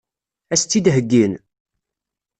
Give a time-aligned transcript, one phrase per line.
[0.51, 1.33] Ad as-tt-id-heggin?